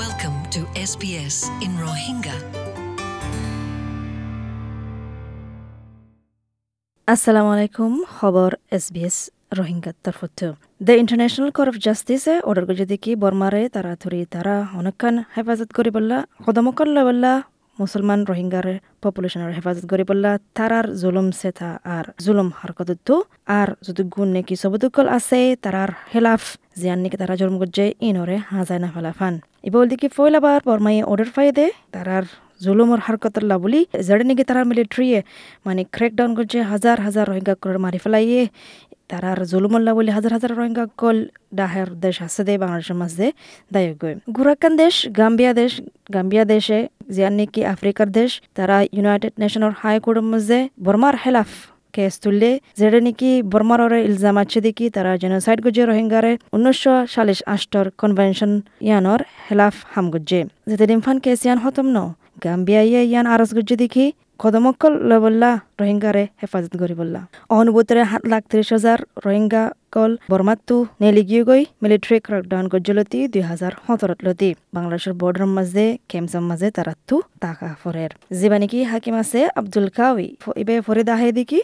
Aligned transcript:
Welcome 0.00 0.38
to 0.54 0.60
SBS 0.82 1.36
in 1.64 1.72
Rohingya. 1.84 2.36
আসসালামু 7.08 7.50
আলাইকুম 7.54 7.92
খবর 8.18 8.50
এসবিএস 8.70 9.16
রোহিঙ্গার 9.58 9.96
তরফত 10.04 10.40
দ্য 10.80 10.94
ইন্টারন্যাশনাল 11.02 11.50
কোর্ট 11.56 11.68
অফ 11.72 11.76
জাস্টিসে 11.86 12.34
অর্ডার 12.48 12.64
করে 12.68 12.86
দেখি 12.92 13.12
বর্মারে 13.22 13.62
তারা 13.68 13.92
ধরি 14.02 14.20
তারা 14.34 14.54
অনেকক্ষণ 14.80 15.14
হেফাজত 15.34 15.70
করি 15.76 15.90
বললা 15.96 16.18
কদমকল 16.46 16.88
বললা 17.08 17.32
মুসলমান 17.80 18.20
রোহিঙ্গার 18.30 18.66
পপুলেশনের 19.02 19.52
হেফাজত 19.56 19.84
করি 19.92 20.04
বললা, 20.10 20.32
তারার 20.56 20.86
জুলুম 21.02 21.28
সেথা 21.40 21.70
আর 21.96 22.04
জুলুম 22.24 22.48
হারকত 22.58 22.90
আর 23.58 23.68
যদি 23.86 24.02
গুণ 24.14 24.28
নাকি 24.36 24.54
সবদুকল 24.62 25.06
আছে, 25.18 25.40
তারার 25.64 25.90
হেলাফ 26.12 26.42
জিয়ান 26.80 26.98
নাকি 27.04 27.16
তারা 27.22 27.34
জন্ম 27.40 27.54
করছে, 27.62 27.84
ইনরে 28.08 28.36
হাজায় 28.56 28.80
না 28.84 28.88
ফেলাফান 28.94 29.34
এবার 29.68 29.84
দেখি 29.92 30.08
ফয়লাবার 30.16 30.60
বর্মাই 30.68 30.96
অর্ডার 31.10 31.30
ফাই 31.34 31.48
দে, 31.58 31.66
তারার 31.94 32.24
জুলুমর 32.64 33.00
হারকতল্লা 33.06 33.56
বলি 33.64 33.80
যেটা 34.06 34.24
নাকি 34.30 34.44
তারা 34.48 34.62
মিলিটারিয়ে 34.70 35.18
মানে 35.66 35.82
ক্র্যাকডাউন 35.94 36.30
করছে, 36.38 36.58
হাজার 36.72 36.96
হাজার 37.06 37.24
রোহিঙ্গা 37.30 37.54
করে 37.62 37.78
মারি 37.84 37.98
ফেলাইয়ে 38.04 38.42
তারার 39.10 39.38
জুলুমল্লা 39.52 39.92
বলি 39.98 40.10
হাজার 40.16 40.32
হাজার 40.36 40.50
রোহিঙ্গা 40.58 40.84
কল 41.00 41.18
ডাহের 41.58 41.88
দেশ 42.04 42.16
আছে 42.26 42.42
দে, 42.46 42.54
বাংলাদেশের 42.62 42.96
মাঝে 43.02 43.26
দায়ক 43.72 43.96
গই 44.02 44.14
গুরাকান 44.36 44.72
দেশ, 44.82 44.94
গাম্বিয়া 45.18 45.52
দেশ, 45.60 45.72
গাম্বিয়া 46.14 46.44
দেশে 46.52 46.78
জিয়ান 47.14 47.34
নাকি 47.38 47.60
আফ্রিকার 47.74 48.08
দেশ, 48.18 48.30
তারা 48.56 48.76
ইউনাইটেড 48.96 49.34
নেশনের 49.42 49.72
হাই 49.80 49.96
কোর্টের 50.04 50.26
মাঝে 50.32 50.58
বর্মার 50.86 51.16
হেলাফ 51.24 51.50
কেস 51.94 52.14
তুললে 52.22 52.50
যেটা 52.78 53.00
নাকি 53.06 53.30
বর্মার 53.52 53.80
ইলজাম 54.08 54.36
আছে 54.42 54.58
দেখি 54.66 54.86
তারা 54.96 55.12
জেনোসাইড 55.22 55.58
গুজে 55.64 55.82
রোহিঙ্গারে 55.84 56.32
উনিশশো 56.56 56.94
সালিশ 57.14 57.40
আষ্টর 57.54 57.86
কনভেনশন 58.00 58.52
ইয়ানর 58.86 59.20
হেলাফ 59.46 59.76
হাম 59.92 60.06
গুজে 60.14 60.40
যেতে 60.70 60.84
ডিমফান 60.90 61.16
কেস 61.24 61.40
ইয়ান 61.46 61.58
হতম 61.64 61.86
ন 61.96 61.98
গাম্বিয়া 62.44 62.82
ইয়া 62.90 63.02
ইয়ান 63.10 63.26
আরস 63.34 63.50
গুজে 63.56 63.76
দেখি 63.82 64.06
কদমকল 64.42 64.92
লবল্লা 65.10 65.50
রোহিঙ্গারে 65.80 66.24
হেফাজত 66.40 66.74
করি 66.82 66.94
বললা। 67.00 67.20
অনুভূতরে 67.58 68.02
সাত 68.10 68.22
লাখ 68.32 68.42
ত্রিশ 68.50 68.68
হাজার 68.76 68.98
রোহিঙ্গা 69.24 69.62
কল 69.94 70.12
বর্মাত্তু 70.32 70.76
নেলি 71.02 71.22
গিয়ে 71.30 71.42
গই 71.48 71.62
মিলিটারি 71.82 72.18
ক্রাকডাউন 72.26 72.64
গজ্জলতি 72.72 73.20
দুই 73.32 73.42
হাজার 73.50 73.72
সতেরত 73.86 74.20
লতি। 74.26 74.50
বাংলাদেশের 74.76 75.14
বর্ডার 75.20 75.46
মাঝে 75.56 75.86
কেমসার 76.10 76.44
মাঝে 76.50 76.68
তারাত্তু 76.76 77.16
টাকা 77.44 77.68
ফরের। 77.82 78.10
যিবা 78.38 78.56
নাকি 78.62 78.78
হাকিম 78.90 79.14
আছে? 79.22 79.40
আব্দুল 79.60 79.88
কাউই 79.98 80.28
ইবে 80.62 80.74
ফরিদ 80.86 81.08
আহে 81.14 81.28
দেখি। 81.38 81.58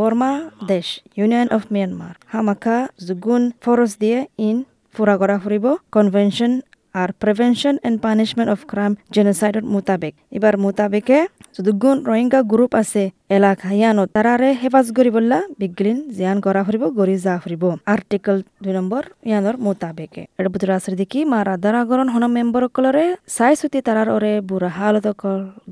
বর্মা 0.00 0.30
দেশ 0.72 0.86
ইউনিয়ন 1.18 1.48
অফ 1.56 1.62
মিয়ানমার 1.74 2.14
হামাকা 2.32 2.76
জুগুন 3.06 3.42
ফরস 3.64 3.92
দিয়ে 4.02 4.18
ইন 4.48 4.56
ফুরা 4.94 5.14
করা 5.20 5.36
ফুরিব। 5.42 5.66
Convention 5.94 6.52
R 6.98 7.08
prevention 7.22 7.74
and 7.78 7.98
punishment 8.04 8.48
of 8.54 8.60
crime 8.70 8.92
জেনোসাইডর 9.14 9.64
মোতাবেক 9.74 10.12
এবার 10.32 10.54
মোতাবেকে 10.64 11.18
যদুগুণ 11.56 11.96
রোহিঙ্গা 12.08 12.40
গ্রুপ 12.52 12.72
আছে 12.82 13.02
এলাকা 13.30 13.68
ইয়ানো 13.72 14.02
তারারে 14.14 14.50
হেফাজ 14.60 14.86
করি 14.96 15.10
বললা 15.16 15.38
বিগলিন 15.60 15.98
জিয়ান 16.16 16.38
করা 16.44 16.60
ফুরিব 16.66 16.84
গরি 16.98 17.16
যা 17.18 17.34
ফুরিব 17.42 17.64
আর্টিকেল 17.92 18.36
দুই 18.62 18.72
নম্বর 18.78 19.02
ইয়ানোর 19.28 19.56
মোতাবেকে 19.64 20.22
এটা 20.38 20.48
বুতরা 20.54 20.74
আছে 20.78 20.90
দেখি 21.00 21.20
মা 21.32 21.38
রাধারা 21.48 21.80
গরণ 21.90 22.08
হন 22.14 22.24
মেম্বর 22.36 22.62
কলরে 22.76 23.04
চাই 23.36 23.54
সুতি 23.60 23.78
তারার 23.86 24.08
ওরে 24.16 24.32
বুড়া 24.48 24.70
হালত 24.76 25.06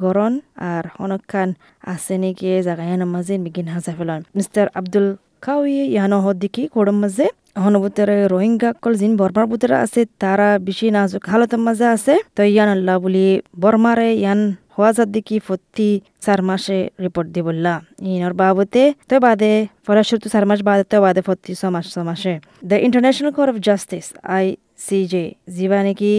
গরণ 0.02 0.32
আর 0.68 0.84
হনকান 0.96 1.48
আছে 1.84 2.14
নাকি 2.22 2.46
জায়গা 2.66 2.84
ইয়ানোর 2.88 3.10
মাঝে 3.14 3.34
বিগিন 3.44 3.66
হাজা 3.74 3.92
ফেলন 3.98 4.20
মিস্টার 4.36 4.64
আব্দুল 4.78 5.06
খাওয়ি 5.42 5.78
ইয়ানো 5.86 6.18
হদ 6.24 6.42
কোড়ম 6.74 6.96
মাঝে 7.02 7.26
হনবুতরে 7.62 8.16
রোহিঙ্গা 8.32 8.70
কল 8.82 8.94
জিন 9.00 9.12
বর্মার 9.20 9.46
বুতরে 9.50 9.76
আছে, 9.84 10.00
তারা 10.22 10.48
বেশি 10.66 10.86
নাজুক 10.96 11.22
হালতের 11.32 11.60
মাঝে 11.66 11.86
আছে। 11.96 12.14
তো 12.36 12.40
ইয়ান 12.52 12.68
আল্লাহ 12.76 12.94
বলি, 13.04 13.26
বর্মারে 13.62 14.08
ইয়ান 14.22 14.40
হওয়া 14.74 14.86
হওয়াজার 14.86 15.08
দিকি 15.14 15.36
ফত্তি 15.46 15.90
চার 16.24 16.40
মাসে 16.48 16.78
রিপোর্ট 17.04 17.28
দি 17.34 17.40
বললা 17.48 17.74
ইনর 18.12 18.34
বাবতে 18.40 18.82
তো 19.10 19.16
বাদে 19.24 19.52
ফলাশুরু 19.86 20.26
চার 20.34 20.44
মাস 20.50 20.60
বাদে, 20.68 20.84
তো 20.92 20.96
বাদে 21.04 21.20
ফত্তি 21.28 21.52
ছ 21.60 21.62
মাস, 21.74 21.86
ছ 21.92 21.96
মাসে। 22.08 22.32
The 22.70 22.76
international 22.86 23.30
court 23.36 23.48
of 23.52 23.56
justice 23.68 24.06
I 24.36 24.46
C 24.86 24.98
J 25.12 25.24
যিবা 25.56 25.78
নাকি 25.86 26.12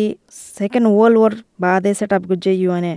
সেকেন্ড 0.59 0.85
ওয়ার্ল্ড 0.95 1.17
ওয়ার 1.19 1.33
বাদে 1.63 1.91
সেট 1.99 2.11
আপ 2.17 2.23
করছে 2.29 2.51
ইউএনএ 2.61 2.95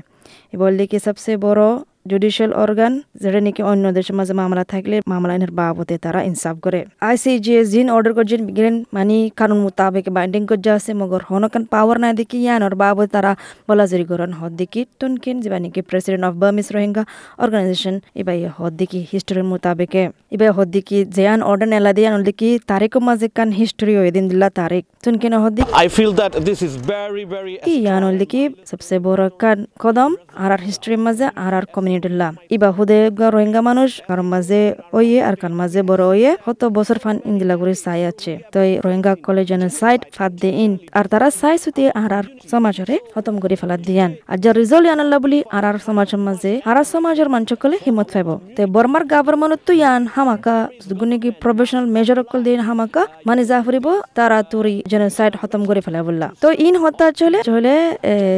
বল 0.61 0.75
কি 0.91 0.99
সবচেয়ে 1.07 1.39
বড় 1.47 1.63
জুডিশিয়াল 2.07 2.53
অর্গান 2.63 2.93
যেটা 3.23 3.41
নাকি 3.47 3.63
অন্য 3.71 3.85
দেশের 3.97 4.15
মাঝে 4.19 4.35
মামলা 4.41 4.65
থাকলে 4.73 4.97
মামলা 5.13 5.33
এনের 5.37 5.53
বাবতে 5.61 5.95
তারা 6.05 6.21
ইনসাফ 6.31 6.57
করে। 6.65 6.81
আই 7.09 7.17
সি 7.23 7.33
জি 7.45 7.53
জিন 7.73 7.87
অর্ডার 7.97 8.13
করছেন 8.19 8.41
বিগিরেন 8.49 8.77
মানে 8.97 9.17
কানুন 9.39 9.59
মোতাবেক 9.65 10.05
বাইন্ডিং 10.17 10.43
করছে 10.51 10.71
আছে 10.79 10.91
মগর 11.01 11.23
হনকান 11.29 11.63
পাওয়ার 11.73 11.97
না 12.05 12.09
দেখি 12.21 12.39
ইয়ানোর 12.45 12.75
বাবদ 12.83 13.09
তারা 13.15 13.33
বলাজরি 13.69 14.05
গরন 14.11 14.33
হদ 14.39 14.53
দেখি 14.61 14.81
তুনকিন 15.01 15.37
যেবা 15.45 15.59
নাকি 15.65 15.81
president 15.91 16.25
of 16.29 16.35
Burmese 16.43 16.69
Rohingya 16.75 17.03
organisation 17.43 17.95
এবার 18.21 18.37
হদ 18.59 18.73
দেখি 18.81 19.01
হিস্টোরির 19.13 19.47
মোতাবেকে। 19.53 20.03
এবার 20.35 20.51
হদ 20.57 20.69
দেখি 20.77 20.99
জেয়ান 21.17 21.41
অর্ডার 21.51 21.69
নেলা 21.73 21.93
দিয়ে 21.99 22.09
দেখি 22.31 22.51
তারিখের 22.71 23.03
মাঝে 23.09 23.27
কান 23.37 23.49
হিস্টোরি 23.61 23.95
হয়ে 24.01 24.13
দিন 24.17 24.25
দিলা 24.31 24.49
তারিখ 24.61 24.83
তুনকিন 25.05 25.33
হদ 25.43 25.53
দেখি 25.57 25.71
I 25.85 25.87
feel 25.97 26.13
that 26.21 26.33
this 26.49 26.61
is 26.67 26.73
very, 26.95 27.25
very 27.35 27.53
কি 27.67 27.75
ইয়ান 27.85 28.03
হল 28.07 28.17
দেখি 28.23 28.43
সবসে 28.71 28.97
বড় 29.07 29.23
কান 29.43 29.59
কদম 29.83 30.11
আর 30.43 30.51
আর 30.55 30.61
হিস্ট্রির 30.69 31.01
মাঝে 31.07 31.27
আর 31.45 31.53
আর 31.59 31.65
কমিউনিটির 31.75 31.90
লাম 32.21 32.35
ইবা 32.55 32.69
হুদে 32.77 32.99
রোহিঙ্গা 33.35 33.61
মানুষ 33.69 33.91
কার 34.09 34.21
মাঝে 34.33 34.61
ওয়ে 34.97 35.19
আর 35.29 35.35
কার 35.43 35.53
মাঝে 35.61 35.81
বড় 35.91 36.05
ওয়ে 36.13 36.31
কত 36.47 36.61
বছর 36.77 36.99
ফান 37.03 37.17
ইন্দিলা 37.31 37.55
করে 37.61 37.75
চাই 37.85 38.01
আছে। 38.11 38.33
তো 38.53 38.59
এই 38.69 38.73
রোহিঙ্গা 38.85 39.13
কলেজের 39.27 39.63
সাইড 39.81 40.01
ফাদ 40.17 40.33
দে 40.43 40.51
ইন। 40.65 40.73
আর 40.99 41.05
তারা 41.13 41.29
চাই 41.41 41.57
সুতি 41.63 41.83
আর 42.03 42.13
আর 42.19 42.27
সমাজরে 42.53 42.97
খতম 43.13 43.35
করে 43.43 43.57
ফেলা 43.61 43.77
দিয়ান। 43.89 44.11
আর 44.31 44.39
যার 44.43 44.55
রিজল্ট 44.61 44.87
আনাল্লা 44.95 45.19
বলি 45.25 45.39
আর 45.57 45.65
আর 45.69 45.77
সমাজের 45.87 46.21
মাঝে, 46.27 46.53
আর 46.71 46.77
আর 46.81 46.87
সমাজের 46.95 47.29
মানুষ 47.35 47.51
কলে 47.63 47.77
হিমত 47.85 48.09
পাইব। 48.15 48.29
তে 48.57 48.63
বর্মার 48.75 49.05
গভর্নমেন্ট 49.13 49.61
তো 49.67 49.73
ইয়ান 49.81 50.03
হামাকা 50.15 50.57
গুনি 51.01 51.17
কি 51.23 51.31
প্রফেশনাল 51.43 51.87
মেজর 51.97 52.19
কল 52.31 52.41
দিন 52.47 52.61
হামাকা 52.69 53.03
মানে 53.29 53.43
যা 53.51 53.59
ফুরিব 53.65 53.87
তারা 54.17 54.39
তুরি 54.51 54.75
জেনোসাইড 54.91 55.33
খতম 55.41 55.63
করে 55.69 55.81
ফেলা 55.87 56.01
বললা। 56.09 56.27
তো 56.43 56.49
ইন 56.67 56.75
হতা 56.83 57.07
চলে 57.21 57.39
চলে 57.51 57.75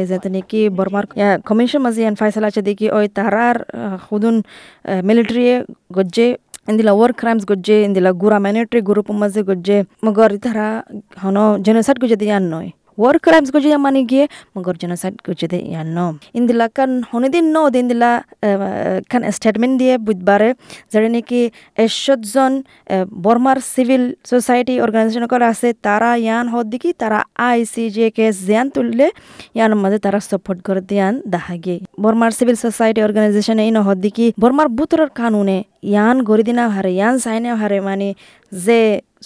যাতে 0.09 0.27
নাকি 0.35 0.59
বর্মার 0.77 1.05
কমিশন 1.47 1.81
মাঝে 1.85 1.99
ইয়ান 2.03 2.15
ফাইসলা 2.19 2.47
আছে 2.51 2.61
দেখি 2.69 2.85
ওই 2.97 3.05
are 3.47 3.59
uh, 3.73 3.97
khudun 4.05 4.37
uh, 4.43 5.01
military 5.09 5.47
gojje 5.97 6.27
indila 6.67 6.93
war 6.99 7.11
crimes 7.21 7.45
gojje 7.51 7.77
indila 7.87 8.13
gura 8.13 8.39
military 8.47 8.81
guru 8.89 9.03
pumaze 9.09 9.41
gojje 9.49 9.77
magor 10.01 10.31
ithara 10.37 10.67
hono 11.23 11.43
genocide 11.65 11.99
gojje 12.03 12.17
diyan 12.23 12.47
noi 12.55 12.69
war 12.97 13.15
crimes 13.19 13.51
ko 13.51 13.59
jiya 13.59 13.79
mani 13.79 14.05
gie 14.05 14.27
magor 14.55 14.75
genocide 14.77 15.17
ko 15.23 15.33
jede 15.33 15.59
yanno 15.75 16.07
indila 16.33 16.67
kan 16.73 16.91
honidin 17.03 17.51
no 17.51 17.63
dindila 17.69 18.11
kan 19.09 19.21
statement 19.31 19.73
দিয়ে 19.81 19.95
বুধবারে 20.07 20.49
যারা 20.93 21.07
নাকি 21.15 21.41
এশজন 21.85 22.53
বর্মার 23.25 23.59
civil 23.73 24.03
society 24.31 24.73
organisation 24.85 25.25
করা 25.33 25.47
আছে 25.53 25.69
তারা 25.87 26.11
ইয়ান 26.25 26.45
হদ 26.53 26.65
দিকি 26.73 26.89
তারা 27.01 27.19
আই 27.49 27.59
সি 27.71 27.83
জে 27.95 28.07
কে 28.17 28.25
জিয়ান 28.45 28.67
তুললে 28.75 29.07
ইয়ান 29.57 29.71
মাঝে 29.83 29.99
তারা 30.05 30.19
সাপোর্ট 30.29 30.59
করে 30.67 30.81
দিয়ান 30.89 31.13
দেখা 31.33 31.55
গে 31.65 31.75
বর্মার 32.03 32.31
সিভিল 32.37 32.57
সোসাইটি 32.65 32.99
অর্গানাইজেশন 33.07 33.57
এই 33.65 33.71
নহদ 33.77 33.97
দিকি 34.05 34.27
বর্মার 34.41 34.67
বুতরের 34.77 35.09
কানুনে 35.19 35.57
ইয়ান 35.91 36.17
গরি 36.29 36.43
দিনা 36.49 36.63
হারে 36.75 36.91
ইয়ান 36.99 37.15
সাইনে 37.23 37.49
হারে 37.61 37.77
মানে 37.87 38.07
যে 38.65 38.79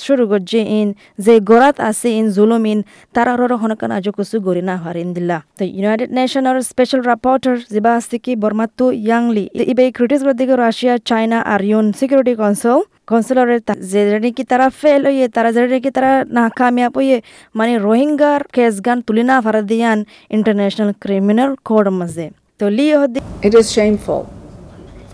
শুরু 0.03 0.23
করছে 0.31 0.59
ইন 0.79 0.87
যে 1.25 1.33
গোরাত 1.49 1.77
আছে 1.89 2.07
ইন 2.19 2.25
জুলুম 2.35 2.63
ইন 2.71 2.79
তারা 3.15 3.31
আরও 3.35 3.55
হনকান 3.61 3.91
আজ 3.97 4.05
কুসু 4.17 4.37
গরি 4.47 4.63
না 4.69 4.75
হারিন 4.83 5.09
দিলা 5.17 5.37
তো 5.57 5.63
ইউনাইটেড 5.77 6.09
নেশনের 6.17 6.57
স্পেশাল 6.71 7.01
রাপোর্টার 7.11 7.55
জিবা 7.73 7.91
আছে 7.99 8.17
কি 8.25 8.31
বর্মাত্তু 8.43 8.85
ইয়াংলি 8.99 9.45
ইবে 9.71 9.83
ক্রিটিস 9.97 10.21
করে 10.25 10.35
দিকে 10.39 10.55
রাশিয়া 10.57 10.93
চায়না 11.09 11.39
আর 11.53 11.61
ইউন 11.69 11.85
সিকিউরিটি 11.99 12.33
কাউন্সিল 12.41 12.79
কনসুলারের 13.09 13.61
যে 13.91 14.01
নাকি 14.15 14.43
তারা 14.51 14.67
ফেল 14.81 15.01
হইয়ে 15.09 15.27
তারা 15.35 15.49
যে 15.55 15.61
নাকি 15.67 15.89
তারা 15.97 16.11
না 16.37 16.45
কামিয়াব 16.59 16.93
হইয়ে 16.99 17.17
মানে 17.55 17.73
রোহিঙ্গার 17.85 18.41
কেস 18.55 18.75
গান 18.85 18.97
তুলি 19.07 19.23
না 19.29 19.35
ফারা 19.45 19.61
দিয়ান 19.71 19.99
ইন্টারন্যাশনাল 20.37 20.91
ক্রিমিনাল 21.03 21.51
কোর্ট 21.67 21.87
মাঝে 21.99 22.27
তো 22.59 22.65
লি 22.77 22.85
হদি 22.99 23.19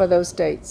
those 0.05 0.27
states 0.27 0.69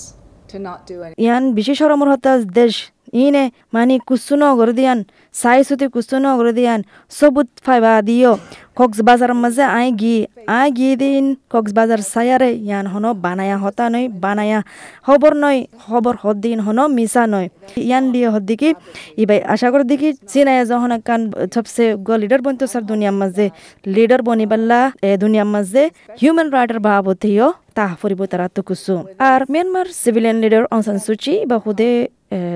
to 0.48 0.58
not 0.60 0.80
do 0.86 0.96
anything. 0.96 1.22
ইয়ান 1.24 1.42
বিশেষ 1.58 1.76
সরমর 1.82 2.08
হতা 2.12 2.32
দেশ 2.58 2.74
ইনে 3.12 3.44
মানে 3.74 3.94
কুসুনো 4.06 4.48
করে 4.56 4.72
sai 4.74 5.00
সাই 5.34 5.58
সুতি 5.62 5.86
কুসুনো 5.88 6.30
করে 6.38 6.52
দিয়ান 6.52 6.80
সবুত 7.10 7.48
দিও 8.76 9.32
মাঝে 9.36 9.64
আই 9.72 9.88
গি 9.92 10.16
আই 10.50 10.68
গি 10.70 10.88
দিন 10.96 11.24
কক্স 11.50 11.72
বাজার 11.72 12.00
সায়ারে 12.12 12.50
ইয়ান 12.60 12.86
হনো 12.92 13.10
বানায়া 13.24 13.56
হতা 13.62 13.84
নয় 13.92 14.06
বানায়া 14.22 14.58
খবর 15.06 15.32
নয় 15.42 15.58
খবর 15.82 16.14
হদ 16.22 16.36
দিন 16.44 16.58
হনো 16.66 16.84
মিসা 16.88 17.22
নয় 17.32 17.48
ইয়ান 17.80 18.04
দিয়ে 18.12 18.28
হদ 18.32 18.44
দিকি 18.50 18.70
ইবাই 19.16 19.38
আশা 19.52 19.68
করে 19.72 19.84
দেখি 19.84 20.08
চিনাই 20.30 20.56
যখন 20.70 20.92
কান 21.08 21.20
সবসে 21.54 21.84
গ 22.06 22.08
লিডার 22.22 22.40
বনতো 22.44 22.64
স্যার 22.72 22.82
দুনিয়ার 22.90 23.16
মাঝে 23.20 23.46
লিডার 23.86 24.20
বনিবাল্লা 24.22 24.80
এ 25.02 25.10
দুনিয়ার 25.22 25.48
মাঝে 25.54 25.82
হিউম্যান 26.20 26.48
রাইটের 26.54 26.80
বাবতিও 26.86 27.48
তাহা 27.76 27.94
ফুরিব 28.00 28.20
তারা 28.24 28.46
তো 28.56 28.60
কুসু 28.68 28.94
আর 29.26 29.40
Myanmar 29.52 29.86
civilian 30.02 30.36
leader 30.42 30.62
Aung San 30.74 30.98
Suu Kyi 31.06 31.34
বা 31.50 31.56
হুদে 31.64 31.90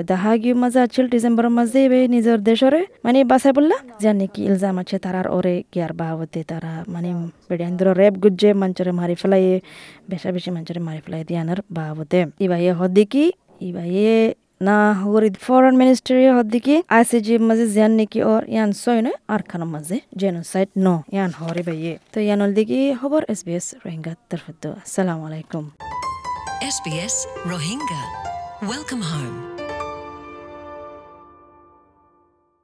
দাহাগি 0.04 0.50
মাঝে 0.54 0.80
আছিল 0.86 1.04
ডিসেম্বরের 1.14 1.52
মাঝে 1.58 1.80
বে 1.92 2.00
নিজের 2.14 2.38
দেশরে 2.42 2.80
মানে 3.04 3.18
বাসায় 3.24 3.54
বললা 3.58 3.76
যে 4.00 4.10
নাকি 4.12 4.40
ইলজাম 4.48 4.76
আছে 4.82 4.96
তারার 5.04 5.26
ওরে 5.36 5.54
গিয়ার 5.72 5.92
বাবতে 6.06 6.40
তারা 6.50 6.72
মানে 6.94 7.10
বেড়াইন্দ্র 7.48 7.86
রেপ 8.00 8.14
গুজ্জে 8.22 8.50
মঞ্চরে 8.62 8.92
মারি 9.00 9.14
ফেলাই 9.20 9.44
বেশা 10.10 10.28
বেশি 10.36 10.50
মঞ্চরে 10.56 10.80
মারি 10.88 11.00
ফেলাই 11.04 11.22
দিয়ানোর 11.28 11.60
বাবতে 11.76 12.18
ইবাইয়ে 12.46 12.72
হদ্দিকি 12.80 13.24
ইবাইয়ে 13.60 14.16
না 14.60 14.78
হগরি 15.00 15.28
ফরেন 15.46 15.74
মিনিস্ট্রি 15.82 16.24
হদ্দিকি 16.36 16.74
আইসিজি 16.96 17.34
মাঝে 17.48 17.66
জিয়ান 17.74 17.92
নাকি 17.98 18.18
ওর 18.30 18.42
ইয়ান 18.54 18.70
সয়নে 18.82 19.12
আর 19.28 19.40
খানোর 19.50 19.70
মাঝে 19.74 19.96
জেনোসাইড 20.20 20.70
ন 20.84 20.86
ইয়ান 21.14 21.30
হরে 21.38 21.62
বাইয়ে 21.68 21.94
তো 22.12 22.18
ইয়ান 22.26 22.40
দিকে 22.56 22.78
খবর 23.00 23.20
এসবিএস 23.32 23.66
রোহিঙ্গা 23.84 24.12
তরফত 24.30 24.62
আসসালামু 24.78 25.22
আলাইকুম 25.28 25.66
SBS 26.68 27.26
Rohingya. 27.44 28.02
Welcome. 28.62 29.55